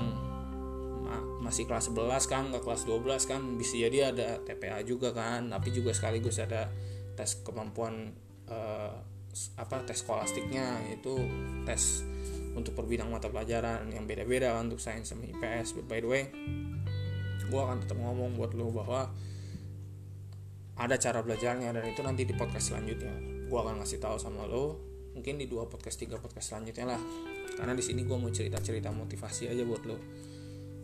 masih 1.48 1.64
kelas 1.64 1.88
11 1.96 2.28
kan 2.28 2.44
ke 2.52 2.60
kelas 2.60 2.84
12 2.84 3.32
kan 3.32 3.42
bisa 3.56 3.80
jadi 3.80 4.12
ada 4.12 4.44
TPA 4.44 4.84
juga 4.84 5.16
kan. 5.16 5.48
Tapi 5.48 5.72
juga 5.72 5.96
sekaligus 5.96 6.44
ada 6.44 6.68
tes 7.16 7.40
kemampuan 7.40 8.12
uh, 8.52 8.94
apa 9.56 9.86
tes 9.88 10.04
skolastiknya 10.04 10.92
itu 10.92 11.16
tes 11.64 12.04
untuk 12.58 12.74
per 12.74 12.90
bidang 12.90 13.08
mata 13.08 13.30
pelajaran 13.32 13.88
yang 13.94 14.10
beda-beda 14.10 14.58
untuk 14.58 14.82
sains 14.82 15.14
sama 15.14 15.30
IPS 15.30 15.78
but 15.78 15.86
by 15.86 16.02
the 16.02 16.10
way 16.10 16.24
gue 17.46 17.62
akan 17.62 17.86
tetap 17.86 18.02
ngomong 18.02 18.34
buat 18.34 18.58
lo 18.58 18.74
bahwa 18.74 19.14
ada 20.78 20.96
cara 21.02 21.26
belajarnya 21.26 21.74
dan 21.74 21.84
itu 21.90 22.02
nanti 22.06 22.24
di 22.24 22.34
podcast 22.38 22.74
selanjutnya. 22.74 23.14
Gue 23.50 23.58
akan 23.58 23.82
ngasih 23.82 23.98
tahu 23.98 24.18
sama 24.22 24.46
lo 24.46 24.78
mungkin 25.18 25.42
di 25.42 25.50
dua 25.50 25.66
podcast 25.66 25.98
tiga 25.98 26.22
podcast 26.22 26.54
selanjutnya 26.54 26.94
lah. 26.94 27.02
Karena 27.58 27.74
di 27.74 27.82
sini 27.82 28.06
gue 28.06 28.18
mau 28.18 28.30
cerita 28.30 28.62
cerita 28.62 28.94
motivasi 28.94 29.50
aja 29.50 29.66
buat 29.66 29.84
lo. 29.90 29.98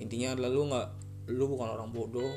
Intinya 0.01 0.33
adalah 0.33 0.49
lu 0.49 0.61
nggak 0.73 0.87
lu 1.29 1.45
bukan 1.45 1.69
orang 1.69 1.89
bodoh. 1.93 2.33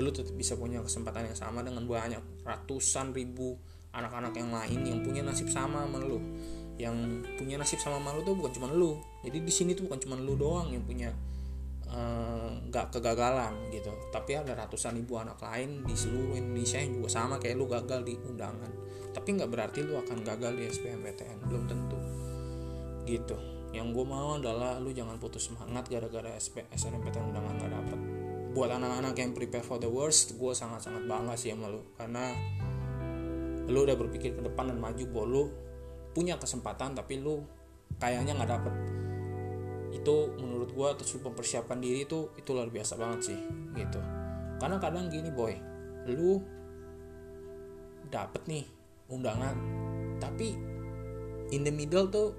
Lu 0.00 0.08
tetap 0.08 0.32
bisa 0.32 0.56
punya 0.56 0.80
kesempatan 0.80 1.28
yang 1.28 1.36
sama 1.36 1.60
dengan 1.60 1.84
banyak 1.84 2.44
ratusan 2.48 3.12
ribu 3.12 3.60
anak-anak 3.90 4.32
yang 4.38 4.50
lain 4.54 4.80
yang 4.86 4.98
punya 5.02 5.22
nasib 5.26 5.50
sama 5.50 5.82
sama 5.82 5.98
lu 5.98 6.22
yang 6.78 6.94
punya 7.36 7.58
nasib 7.58 7.76
sama 7.82 7.98
sama 7.98 8.14
lu 8.16 8.22
tuh 8.22 8.38
bukan 8.38 8.52
cuma 8.54 8.68
lu 8.70 8.96
jadi 9.26 9.42
di 9.42 9.52
sini 9.52 9.74
tuh 9.74 9.90
bukan 9.90 9.98
cuma 10.00 10.14
lu 10.16 10.38
doang 10.38 10.70
yang 10.70 10.86
punya 10.86 11.10
uh, 12.70 12.88
kegagalan 12.88 13.70
gitu. 13.74 13.90
Tapi 14.14 14.38
ada 14.38 14.54
ratusan 14.54 14.96
ribu 14.96 15.18
anak 15.18 15.42
lain 15.42 15.82
di 15.84 15.94
seluruh 15.94 16.38
Indonesia 16.38 16.78
yang 16.78 17.02
juga 17.02 17.08
sama 17.10 17.36
kayak 17.42 17.56
lu 17.58 17.66
gagal 17.66 18.00
di 18.06 18.14
undangan. 18.16 18.70
Tapi 19.10 19.28
nggak 19.36 19.50
berarti 19.50 19.78
lu 19.82 19.98
akan 19.98 20.18
gagal 20.22 20.52
di 20.54 20.64
SBMPTN 20.70 21.38
belum 21.50 21.62
tentu. 21.66 21.98
Gitu. 23.04 23.36
Yang 23.70 23.86
gue 23.94 24.06
mau 24.06 24.38
adalah 24.38 24.82
lu 24.82 24.90
jangan 24.90 25.18
putus 25.22 25.46
semangat 25.46 25.86
gara-gara 25.86 26.34
SP, 26.34 26.66
SNMPTN 26.74 27.30
undangan 27.30 27.54
gak 27.54 27.70
dapet. 27.70 27.98
Buat 28.50 28.82
anak-anak 28.82 29.14
yang 29.14 29.30
prepare 29.30 29.62
for 29.62 29.78
the 29.78 29.86
worst 29.86 30.34
gue 30.34 30.52
sangat-sangat 30.54 31.06
bangga 31.06 31.38
sih 31.38 31.54
sama 31.54 31.70
lu. 31.70 31.86
Karena 31.94 32.34
lu 33.70 33.86
udah 33.86 33.94
berpikir 33.94 34.34
ke 34.34 34.42
depan 34.42 34.74
dan 34.74 34.82
maju 34.82 35.04
bahwa 35.14 35.46
punya 36.10 36.34
kesempatan 36.34 36.98
tapi 36.98 37.22
lu 37.22 37.46
kayaknya 38.02 38.34
nggak 38.34 38.50
dapet 38.50 38.74
itu 39.90 40.16
menurut 40.38 40.70
gue 40.70 40.88
terus 41.02 41.18
mempersiapkan 41.18 41.82
diri 41.82 42.06
itu 42.06 42.30
itu 42.38 42.50
luar 42.54 42.70
biasa 42.70 42.94
banget 42.94 43.34
sih 43.34 43.38
gitu. 43.74 44.00
Karena 44.60 44.76
kadang 44.78 45.10
gini 45.10 45.30
boy 45.32 45.54
lu 46.10 46.40
dapet 48.10 48.42
nih 48.48 48.64
undangan 49.10 49.54
tapi 50.18 50.54
in 51.50 51.62
the 51.62 51.72
middle 51.72 52.06
tuh 52.10 52.34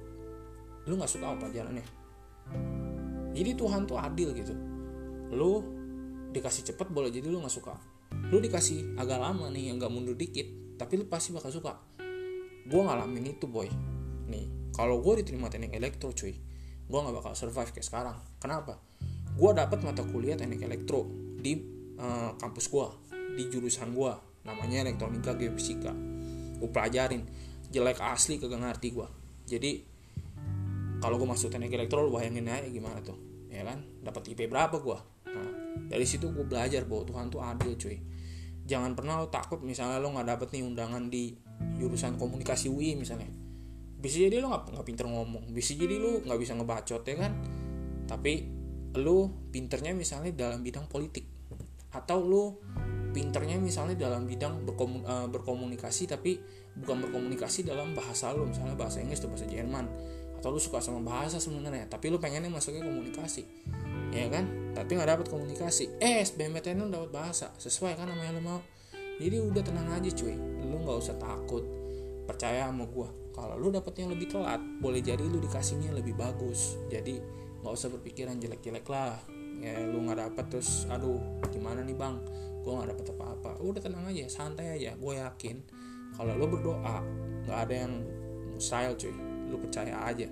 lu 0.87 0.97
nggak 0.97 1.11
suka 1.11 1.31
apa 1.31 1.47
pelajarannya 1.47 1.85
jadi 3.31 3.55
Tuhan 3.55 3.87
tuh 3.87 3.95
adil 3.95 4.35
gitu. 4.35 4.53
Lu 5.31 5.63
dikasih 6.31 6.67
cepet 6.71 6.87
boleh 6.91 7.11
jadi 7.11 7.31
lu 7.31 7.39
nggak 7.39 7.55
suka. 7.55 7.75
Lu 8.31 8.43
dikasih 8.43 8.99
agak 8.99 9.19
lama 9.23 9.47
nih 9.47 9.71
yang 9.71 9.79
gak 9.79 9.91
mundur 9.91 10.15
dikit 10.19 10.75
tapi 10.75 10.99
lu 10.99 11.07
pasti 11.07 11.31
bakal 11.31 11.51
suka. 11.51 11.79
Gue 12.67 12.81
ngalamin 12.83 13.31
itu 13.31 13.47
boy. 13.47 13.71
Nih 14.27 14.71
kalau 14.75 14.99
gue 14.99 15.23
diterima 15.23 15.47
teknik 15.47 15.71
elektro 15.75 16.11
cuy 16.11 16.35
gue 16.91 16.99
nggak 16.99 17.15
bakal 17.23 17.31
survive 17.31 17.71
kayak 17.71 17.87
sekarang. 17.87 18.17
Kenapa? 18.35 18.75
Gue 19.31 19.55
dapat 19.55 19.79
mata 19.79 20.03
kuliah 20.03 20.35
teknik 20.35 20.67
elektro 20.67 21.07
di 21.39 21.55
uh, 21.95 22.35
kampus 22.35 22.67
gue 22.67 22.87
di 23.39 23.47
jurusan 23.47 23.95
gue 23.95 24.11
namanya 24.43 24.83
elektronika 24.83 25.31
geofisika. 25.39 25.95
Gue 26.59 26.67
pelajarin. 26.67 27.23
Jelek 27.71 28.03
asli 28.03 28.35
kagak 28.35 28.59
ngerti 28.59 28.91
gue 28.91 29.07
jadi 29.47 29.71
kalau 31.01 31.17
gue 31.17 31.25
masuk 31.25 31.49
teknik 31.49 31.73
elektro 31.73 32.05
lu 32.05 32.11
bayangin 32.13 32.51
aja 32.51 32.67
gimana 32.67 32.99
tuh. 32.99 33.15
Ya 33.47 33.63
kan? 33.63 33.83
Dapat 34.03 34.35
IP 34.35 34.51
berapa 34.51 34.75
gue 34.75 34.99
nah 35.31 35.47
dari 35.87 36.03
situ 36.03 36.27
gue 36.35 36.43
belajar 36.43 36.83
bahwa 36.83 37.07
Tuhan 37.07 37.25
tuh 37.31 37.39
adil 37.39 37.79
cuy. 37.79 37.97
Jangan 38.67 38.91
pernah 38.99 39.23
lo 39.23 39.31
takut 39.31 39.63
misalnya 39.63 40.03
lo 40.03 40.11
nggak 40.11 40.27
dapet 40.27 40.47
nih 40.59 40.63
undangan 40.67 41.07
di 41.07 41.31
jurusan 41.79 42.19
komunikasi 42.19 42.67
UI 42.67 42.99
misalnya 42.99 43.40
bisa 44.01 44.17
jadi 44.17 44.41
lo 44.41 44.49
nggak 44.49 44.73
nggak 44.73 44.85
pinter 44.89 45.05
ngomong. 45.05 45.43
Bisa 45.53 45.77
jadi 45.77 46.01
lo 46.01 46.25
nggak 46.25 46.39
bisa 46.41 46.57
ngebacot 46.57 47.05
ya 47.05 47.15
kan? 47.21 47.31
Tapi 48.09 48.33
lo 48.97 49.29
pinternya 49.53 49.93
misalnya 49.93 50.33
dalam 50.33 50.65
bidang 50.65 50.89
politik. 50.89 51.29
Atau 51.93 52.25
lo 52.25 52.43
pinternya 53.13 53.61
misalnya 53.61 53.93
dalam 53.93 54.25
bidang 54.25 54.65
berkomun, 54.65 55.05
uh, 55.05 55.27
berkomunikasi 55.29 56.09
tapi 56.09 56.41
bukan 56.73 57.03
berkomunikasi 57.07 57.67
dalam 57.67 57.93
bahasa 57.93 58.33
lo 58.33 58.49
misalnya 58.49 58.73
bahasa 58.73 59.05
Inggris 59.05 59.21
atau 59.21 59.29
bahasa 59.29 59.45
Jerman. 59.45 59.85
Atau 60.41 60.49
lu 60.49 60.57
suka 60.57 60.81
sama 60.81 61.05
bahasa 61.05 61.37
sebenarnya 61.37 61.85
tapi 61.85 62.09
lu 62.09 62.17
pengennya 62.17 62.49
masuknya 62.49 62.81
komunikasi. 62.81 63.45
Ya 64.09 64.27
kan? 64.33 64.73
Tapi 64.73 64.97
nggak 64.97 65.09
dapat 65.13 65.27
komunikasi. 65.29 66.01
Eh 66.01 66.25
SBMPTN 66.25 66.81
lu 66.81 66.89
dapat 66.89 67.13
bahasa. 67.13 67.53
Sesuai 67.61 67.93
kan 67.93 68.09
sama 68.09 68.25
yang 68.25 68.41
lu 68.41 68.43
mau? 68.43 68.59
Jadi 69.21 69.37
udah 69.37 69.61
tenang 69.61 69.93
aja 69.93 70.09
cuy. 70.09 70.33
Lu 70.65 70.81
nggak 70.81 70.97
usah 70.97 71.15
takut 71.21 71.80
percaya 72.31 72.71
sama 72.71 72.87
gue 72.87 73.21
kalau 73.31 73.55
lu 73.55 73.71
dapetnya 73.71 74.11
lebih 74.11 74.27
telat 74.27 74.59
boleh 74.59 74.99
jadi 74.99 75.23
lu 75.23 75.39
dikasihnya 75.39 75.95
lebih 75.95 76.15
bagus. 76.19 76.75
Jadi 76.91 77.19
nggak 77.63 77.73
usah 77.73 77.89
berpikiran 77.91 78.37
jelek-jelek 78.37 78.85
lah. 78.91 79.15
Ya 79.63 79.87
lu 79.87 80.03
nggak 80.03 80.19
dapet 80.19 80.45
terus 80.51 80.85
aduh 80.91 81.19
gimana 81.47 81.83
nih 81.83 81.95
bang? 81.95 82.19
Gue 82.61 82.71
nggak 82.75 82.91
dapet 82.95 83.05
apa-apa. 83.15 83.51
Udah 83.63 83.81
tenang 83.81 84.05
aja 84.11 84.27
santai 84.27 84.75
aja. 84.75 84.93
Gue 84.99 85.17
yakin 85.17 85.63
kalau 86.15 86.35
lu 86.35 86.45
berdoa 86.51 86.99
nggak 87.47 87.59
ada 87.67 87.75
yang 87.87 87.93
mustahil 88.51 88.93
cuy. 88.99 89.15
Lu 89.47 89.55
percaya 89.57 89.95
aja. 90.03 90.27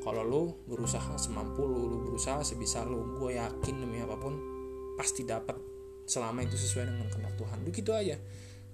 Kalau 0.00 0.22
lu 0.24 0.42
berusaha 0.64 1.12
semampu 1.20 1.66
lu 1.66 1.90
lu 1.90 1.98
berusaha 2.08 2.40
sebisa 2.46 2.86
lu 2.86 3.18
gue 3.18 3.36
yakin 3.36 3.74
demi 3.84 4.00
apa 4.00 4.16
pun 4.16 4.32
pasti 4.96 5.26
dapat 5.26 5.58
selama 6.08 6.42
itu 6.42 6.56
sesuai 6.56 6.88
dengan 6.88 7.06
kehendak 7.12 7.36
Tuhan 7.36 7.56
lu 7.62 7.70
gitu 7.70 7.92
aja 7.94 8.16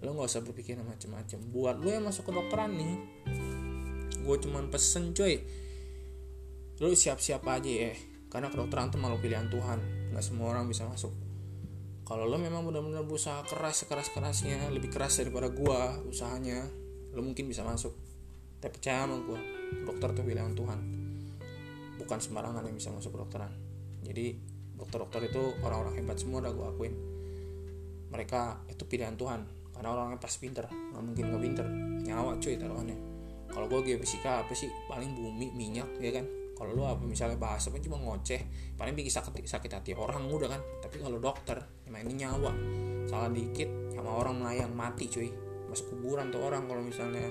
lu 0.05 0.13
nggak 0.13 0.29
usah 0.29 0.45
berpikir 0.45 0.77
macam-macam 0.81 1.39
buat 1.53 1.77
lu 1.81 1.89
yang 1.89 2.05
masuk 2.05 2.29
ke 2.29 2.33
dokteran 2.33 2.77
nih 2.77 2.95
gue 4.21 4.37
cuman 4.43 4.69
pesen 4.69 5.17
coy 5.17 5.41
lu 6.77 6.93
siap-siap 6.93 7.41
aja 7.49 7.73
ya 7.89 7.95
karena 8.37 8.53
kedokteran 8.53 8.93
tuh 8.93 9.01
malu 9.01 9.17
pilihan 9.17 9.49
Tuhan. 9.49 10.13
Nggak 10.13 10.25
semua 10.25 10.53
orang 10.53 10.69
bisa 10.69 10.85
masuk. 10.85 11.15
Kalau 12.05 12.29
lo 12.29 12.37
memang 12.39 12.63
benar-benar 12.69 13.03
berusaha 13.03 13.43
keras 13.49 13.83
sekeras 13.83 14.13
kerasnya 14.13 14.69
lebih 14.71 14.93
keras 14.93 15.19
daripada 15.19 15.51
gua 15.51 15.97
usahanya 16.05 16.69
lo 17.17 17.25
mungkin 17.25 17.49
bisa 17.49 17.65
masuk. 17.65 17.97
Tapi 18.61 18.77
percaya 18.77 19.09
sama 19.09 19.25
gua 19.25 19.41
dokter 19.89 20.13
tuh 20.13 20.25
pilihan 20.29 20.53
Tuhan. 20.53 20.79
Bukan 21.97 22.19
sembarangan 22.21 22.61
yang 22.61 22.77
bisa 22.77 22.93
masuk 22.93 23.17
kedokteran. 23.17 23.51
Jadi 24.05 24.37
dokter-dokter 24.77 25.33
itu 25.33 25.57
orang-orang 25.65 25.97
hebat 25.97 26.21
semua 26.21 26.45
udah 26.45 26.53
gue 26.53 26.67
akuin. 26.69 26.95
Mereka 28.13 28.69
itu 28.69 28.85
pilihan 28.85 29.17
Tuhan 29.17 29.56
karena 29.77 29.89
orangnya 29.93 30.19
pas 30.19 30.35
pinter 30.41 30.65
nggak 30.67 31.05
mungkin 31.05 31.25
nggak 31.29 31.43
pinter. 31.45 31.67
Nyawa 32.09 32.41
cuy 32.41 32.57
taruhannya. 32.57 32.99
Kalau 33.53 33.67
gue 33.73 33.81
geofisika 33.93 34.45
apa 34.45 34.53
sih? 34.57 34.69
Paling 34.89 35.13
bumi 35.17 35.53
minyak 35.53 35.89
ya 36.01 36.13
kan? 36.17 36.25
Kalau 36.57 36.73
lu 36.73 36.89
apa 36.89 37.05
misalnya 37.05 37.37
bahasa 37.37 37.69
kan 37.69 37.85
cuma 37.85 38.01
ngoceh 38.01 38.41
paling 38.81 38.97
bikin 38.97 39.13
sakit 39.13 39.45
sakit 39.45 39.71
hati 39.77 39.93
orang 39.93 40.25
udah 40.25 40.49
kan? 40.49 40.61
Tapi 40.81 40.97
kalau 41.05 41.21
dokter 41.21 41.61
emang 41.85 42.09
ini 42.09 42.25
nyawa. 42.25 42.53
Salah 43.07 43.29
dikit 43.29 43.93
sama 43.93 44.17
orang 44.17 44.41
melayang 44.41 44.73
mati 44.73 45.07
cuy. 45.13 45.29
Masuk 45.69 45.93
kuburan 45.93 46.33
tuh 46.33 46.41
orang 46.41 46.65
kalau 46.65 46.81
misalnya 46.81 47.29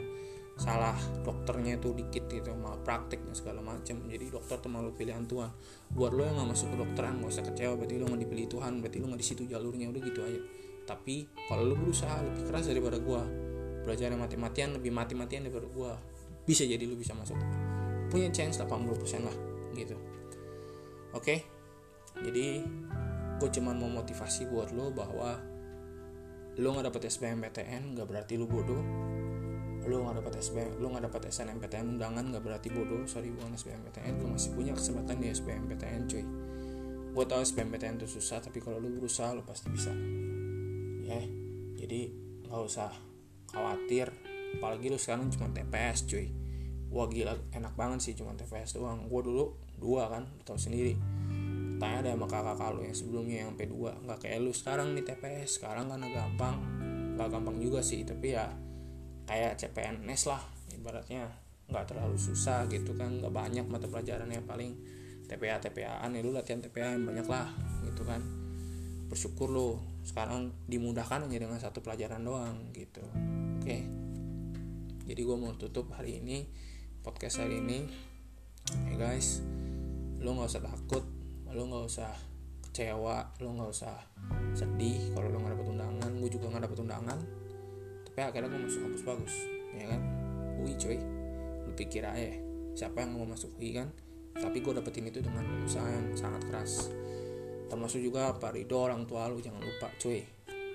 salah 0.56 0.96
dokternya 1.26 1.76
itu 1.76 1.92
dikit 1.92 2.32
gitu 2.32 2.56
malah 2.56 2.80
praktek 2.80 3.20
dan 3.28 3.36
segala 3.36 3.60
macam 3.60 4.08
jadi 4.08 4.32
dokter 4.32 4.56
tuh 4.62 4.72
malu 4.72 4.94
pilihan 4.94 5.26
Tuhan. 5.28 5.52
Buat 5.92 6.16
lo 6.16 6.22
yang 6.24 6.40
gak 6.40 6.50
masuk 6.56 6.68
ke 6.72 6.78
dokteran 6.80 7.20
gak 7.20 7.32
usah 7.34 7.44
kecewa 7.44 7.74
berarti 7.76 8.00
lo 8.00 8.06
gak 8.08 8.22
dipilih 8.24 8.48
Tuhan 8.48 8.72
berarti 8.80 8.98
lo 9.04 9.06
gak 9.12 9.20
di 9.20 9.28
situ 9.28 9.44
jalurnya. 9.50 9.90
Udah 9.92 10.02
gitu 10.06 10.22
aja 10.22 10.40
tapi 10.86 11.30
kalau 11.50 11.66
lo 11.68 11.76
berusaha 11.76 12.22
lebih 12.22 12.46
keras 12.48 12.70
daripada 12.70 12.98
gua 13.02 13.26
belajar 13.86 14.10
mati-matian 14.18 14.74
lebih 14.74 14.90
mati-matian 14.90 15.46
daripada 15.46 15.68
gua 15.70 15.92
bisa 16.46 16.66
jadi 16.66 16.86
lo 16.86 16.96
bisa 16.96 17.18
masuk. 17.18 17.38
Punya 18.14 18.30
chance 18.30 18.62
80% 18.62 19.26
lah 19.26 19.36
gitu. 19.74 19.98
Oke? 21.12 21.20
Okay? 21.20 21.40
jadi 22.24 22.64
gue 23.36 23.50
cuman 23.52 23.76
mau 23.76 23.92
motivasi 23.92 24.48
buat 24.48 24.72
lo 24.72 24.96
bahwa 24.96 25.36
lo 26.56 26.68
nggak 26.72 26.88
dapet 26.88 27.12
SBMPTN 27.12 27.98
nggak 27.98 28.08
berarti 28.08 28.40
lo 28.40 28.48
bodoh. 28.48 28.80
Lu 29.86 30.02
nggak 30.02 30.24
dapat 30.24 30.40
SBM 30.40 30.80
lu 30.80 30.88
nggak 30.96 31.12
dapat 31.12 31.30
SNMPTN 31.30 32.00
undangan 32.00 32.24
nggak 32.32 32.44
berarti 32.46 32.72
bodoh. 32.72 33.04
Sorry 33.04 33.30
bukan 33.36 33.60
SBMPTN 33.60 34.24
lu 34.24 34.32
masih 34.32 34.56
punya 34.56 34.72
kesempatan 34.72 35.20
di 35.20 35.28
SBMPTN 35.36 36.02
cuy. 36.08 36.24
Gue 37.12 37.26
tau 37.28 37.44
SBMPTN 37.44 38.00
itu 38.00 38.08
susah 38.08 38.40
tapi 38.40 38.64
kalau 38.64 38.80
lu 38.80 38.96
berusaha 38.96 39.36
lu 39.36 39.44
pasti 39.44 39.68
bisa 39.68 39.92
ya 41.06 41.22
jadi 41.78 42.10
nggak 42.50 42.62
usah 42.66 42.90
khawatir. 43.54 44.10
Apalagi 44.56 44.88
lu 44.88 45.00
sekarang 45.00 45.30
cuma 45.32 45.52
TPS 45.52 46.08
cuy. 46.08 46.28
Wah 46.90 47.08
gila 47.12 47.36
enak 47.52 47.74
banget 47.76 48.00
sih 48.02 48.14
cuma 48.16 48.34
TPS 48.34 48.80
doang. 48.80 49.08
Gue 49.12 49.22
dulu 49.22 49.46
dua 49.78 50.08
kan 50.10 50.24
tau 50.48 50.56
sendiri. 50.56 50.96
Tanya 51.76 52.08
deh 52.08 52.16
sama 52.16 52.28
kakak 52.32 52.72
lu 52.72 52.88
yang 52.88 52.96
sebelumnya 52.96 53.38
yang 53.44 53.52
P2 53.60 54.08
nggak 54.08 54.20
kayak 54.24 54.40
lu 54.40 54.56
sekarang 54.56 54.96
nih 54.96 55.04
TPS 55.04 55.60
sekarang 55.60 55.92
karena 55.92 56.08
gampang. 56.08 56.56
Nggak 57.20 57.30
gampang 57.32 57.58
juga 57.60 57.84
sih 57.84 58.08
tapi 58.08 58.32
ya 58.32 58.48
kayak 59.28 59.60
CPNS 59.60 60.22
lah. 60.32 60.42
Ibaratnya 60.72 61.28
nggak 61.68 61.86
terlalu 61.92 62.16
susah 62.16 62.64
gitu 62.72 62.96
kan. 62.96 63.20
Nggak 63.20 63.34
banyak 63.36 63.66
mata 63.68 63.92
pelajarannya 63.92 64.40
paling 64.48 64.72
TPA 65.26 65.58
TPA 65.60 66.06
an 66.06 66.16
ya 66.16 66.22
lu 66.24 66.32
latihan 66.32 66.62
TPA 66.64 66.96
yang 66.96 67.04
banyak 67.04 67.28
lah 67.28 67.52
gitu 67.84 68.08
kan. 68.08 68.24
Bersyukur 69.12 69.52
lo 69.52 69.95
sekarang 70.06 70.54
dimudahkan 70.70 71.26
hanya 71.26 71.42
dengan 71.42 71.58
satu 71.58 71.82
pelajaran 71.82 72.22
doang 72.22 72.70
gitu. 72.78 73.02
Oke. 73.58 73.82
Jadi 75.06 75.22
gue 75.22 75.38
mau 75.38 75.50
tutup 75.58 75.90
hari 75.98 76.22
ini 76.22 76.46
podcast 77.02 77.42
hari 77.42 77.58
ini. 77.58 77.90
Hey 78.86 78.96
guys. 79.02 79.42
Lo 80.22 80.38
nggak 80.38 80.50
usah 80.54 80.64
takut 80.64 81.04
lo 81.50 81.64
nggak 81.72 81.86
usah 81.88 82.12
kecewa 82.68 83.32
lo 83.40 83.56
nggak 83.56 83.72
usah 83.72 83.96
sedih 84.54 85.16
kalau 85.18 85.34
lo 85.34 85.42
nggak 85.42 85.58
dapet 85.58 85.68
undangan. 85.74 86.12
Gue 86.22 86.30
juga 86.30 86.54
nggak 86.54 86.64
dapet 86.70 86.80
undangan. 86.86 87.20
Tapi 88.06 88.20
akhirnya 88.22 88.50
gue 88.54 88.62
masuk 88.62 88.80
kampus 88.86 89.04
bagus 89.04 89.34
ya 89.76 89.90
kan? 89.90 90.02
UI 90.62 90.74
coy 90.80 90.98
lu 91.66 91.74
pikir 91.76 92.06
aja 92.06 92.32
siapa 92.78 93.02
yang 93.02 93.18
mau 93.18 93.26
masuk 93.26 93.58
UI 93.58 93.82
kan? 93.82 93.90
Tapi 94.38 94.62
gue 94.62 94.74
dapetin 94.78 95.10
itu 95.10 95.26
dengan 95.26 95.66
usaha 95.66 95.90
yang 95.90 96.14
sangat 96.14 96.46
keras 96.46 96.94
termasuk 97.66 98.00
juga 98.02 98.34
apa 98.34 98.54
ridho 98.54 98.78
orang 98.78 99.04
tua 99.10 99.28
lu 99.30 99.42
jangan 99.42 99.62
lupa 99.62 99.88
cuy. 99.98 100.22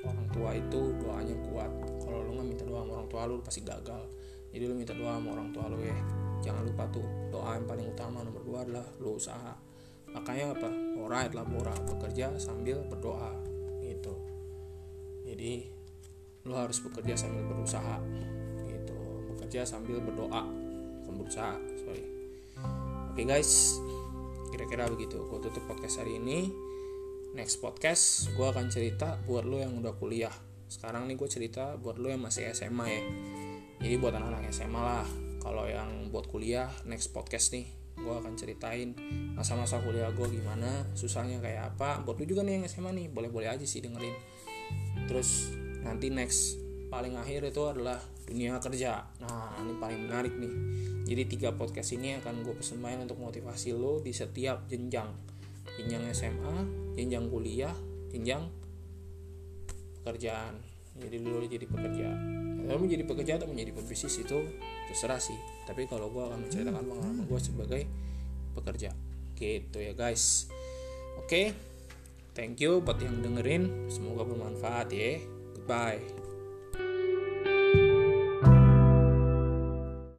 Orang 0.00 0.26
tua 0.32 0.50
itu 0.56 0.80
doanya 0.96 1.36
kuat. 1.44 1.70
Kalau 2.00 2.24
lu 2.24 2.30
nggak 2.40 2.48
minta 2.48 2.64
doa 2.64 2.80
sama 2.82 2.92
orang 3.00 3.08
tua 3.12 3.22
lu, 3.28 3.32
lu 3.36 3.44
pasti 3.44 3.60
gagal. 3.60 4.02
Jadi 4.50 4.64
lu 4.66 4.74
minta 4.74 4.96
doa 4.96 5.20
sama 5.20 5.28
orang 5.36 5.48
tua 5.52 5.64
lu 5.68 5.78
ya. 5.84 5.98
Jangan 6.40 6.62
lupa 6.64 6.88
tuh 6.88 7.04
doa 7.28 7.54
yang 7.54 7.68
paling 7.68 7.86
utama 7.92 8.24
nomor 8.24 8.42
dua 8.42 8.58
adalah 8.64 8.86
lu 8.96 9.20
usaha. 9.20 9.52
Makanya 10.10 10.56
apa? 10.56 10.68
Alright 10.98 11.32
lah 11.36 11.46
murah 11.46 11.76
bekerja 11.86 12.34
sambil 12.40 12.82
berdoa 12.88 13.30
gitu. 13.84 14.14
Jadi 15.28 15.68
lu 16.48 16.54
harus 16.56 16.80
bekerja 16.80 17.14
sambil 17.14 17.44
berusaha 17.44 18.00
gitu. 18.66 18.96
Bekerja 19.36 19.68
sambil 19.68 20.00
berdoa 20.00 20.48
berusaha 21.10 21.60
sorry. 21.84 22.06
Oke 23.12 23.22
okay, 23.22 23.24
guys. 23.28 23.76
Kira-kira 24.50 24.90
begitu. 24.90 25.20
Gue 25.30 25.38
tutup 25.38 25.62
podcast 25.70 26.02
hari 26.02 26.18
ini 26.18 26.69
next 27.30 27.62
podcast 27.62 28.26
gue 28.34 28.42
akan 28.42 28.66
cerita 28.74 29.14
buat 29.22 29.46
lo 29.46 29.62
yang 29.62 29.78
udah 29.78 29.94
kuliah. 29.94 30.34
Sekarang 30.66 31.06
nih 31.06 31.14
gue 31.14 31.28
cerita 31.30 31.78
buat 31.78 31.98
lo 31.98 32.10
yang 32.10 32.22
masih 32.22 32.50
SMA 32.50 32.86
ya. 32.90 33.02
Jadi 33.80 33.94
buat 34.02 34.14
anak-anak 34.18 34.50
SMA 34.50 34.82
lah 34.82 35.06
kalau 35.40 35.64
yang 35.70 36.10
buat 36.10 36.26
kuliah 36.26 36.68
next 36.84 37.14
podcast 37.14 37.54
nih 37.54 37.70
gue 38.00 38.14
akan 38.16 38.32
ceritain 38.34 38.96
masa-masa 39.36 39.76
kuliah 39.78 40.08
gue 40.10 40.26
gimana 40.26 40.90
susahnya 40.98 41.38
kayak 41.38 41.74
apa. 41.76 42.02
Buat 42.02 42.22
lo 42.22 42.24
juga 42.26 42.42
nih 42.42 42.60
yang 42.60 42.64
SMA 42.66 42.90
nih 42.98 43.06
boleh-boleh 43.14 43.46
aja 43.46 43.62
sih 43.62 43.78
dengerin. 43.78 44.14
Terus 45.06 45.54
nanti 45.86 46.10
next 46.10 46.58
paling 46.90 47.14
akhir 47.14 47.46
itu 47.46 47.62
adalah 47.62 48.02
dunia 48.26 48.58
kerja. 48.58 49.06
Nah 49.22 49.54
ini 49.62 49.78
paling 49.78 50.10
menarik 50.10 50.34
nih. 50.34 50.54
Jadi 51.06 51.22
tiga 51.30 51.54
podcast 51.54 51.94
ini 51.94 52.18
akan 52.18 52.42
gue 52.42 52.54
persembahin 52.58 53.06
untuk 53.06 53.22
motivasi 53.22 53.70
lo 53.74 54.02
di 54.02 54.10
setiap 54.10 54.66
jenjang 54.66 55.39
jenjang 55.80 56.04
SMA 56.12 56.56
jenjang 56.94 57.26
kuliah 57.32 57.74
jenjang 58.12 58.44
pekerjaan. 60.00 60.60
Jadi 61.00 61.16
dulu 61.22 61.46
jadi 61.48 61.64
pekerja 61.64 62.08
kalau 62.70 62.86
menjadi 62.86 63.02
pekerja 63.02 63.32
atau 63.40 63.48
menjadi 63.50 63.74
pebisnis 63.74 64.14
itu 64.22 64.38
terserah 64.86 65.18
sih. 65.18 65.34
Tapi 65.66 65.90
kalau 65.90 66.06
gue 66.12 66.22
akan 66.22 66.46
menceritakan 66.46 66.84
pengalaman 66.86 67.24
gue 67.26 67.40
sebagai 67.42 67.82
pekerja. 68.54 68.94
Gitu 69.34 69.78
ya 69.80 69.90
guys. 69.96 70.46
Oke. 71.18 71.26
Okay. 71.26 71.46
thank 72.30 72.62
you 72.62 72.78
buat 72.78 73.02
yang 73.02 73.26
dengerin. 73.26 73.90
Semoga 73.90 74.22
bermanfaat 74.22 74.94
ya. 74.94 75.18
Goodbye 75.56 76.19